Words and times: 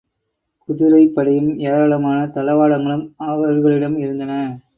குதிரைப் 0.69 1.13
படையும் 1.15 1.59
ஏராளமான 1.59 2.25
தளவாடங்களும் 2.35 3.05
அவர்களிடம் 3.27 3.97
இருந்தன. 3.97 4.33